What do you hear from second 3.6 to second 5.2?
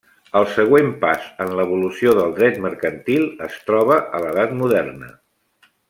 troba a l'edat moderna.